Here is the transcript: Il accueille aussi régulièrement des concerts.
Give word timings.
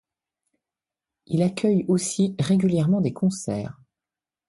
Il 1.27 1.43
accueille 1.43 1.85
aussi 1.87 2.35
régulièrement 2.39 3.01
des 3.01 3.13
concerts. 3.13 3.77